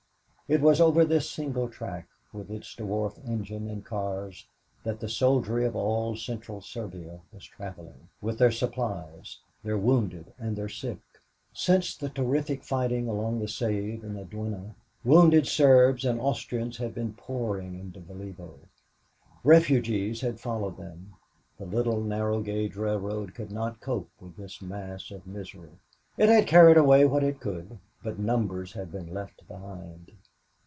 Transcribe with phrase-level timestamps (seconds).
[0.53, 4.47] It was over this single track, with its dwarf engine and cars,
[4.83, 10.57] that the soldiery of all Central Serbia was traveling with their supplies, their wounded and
[10.57, 10.99] their sick.
[11.53, 14.75] Since the terrific fighting along the Save and the Dwina,
[15.05, 18.59] wounded Serbs and Austrians had been pouring into Valievo.
[19.45, 21.13] Refugees had followed them.
[21.59, 25.79] The little narrow gauge railroad could not cope with this mass of misery.
[26.17, 30.11] It had carried away what it could but numbers had been left behind.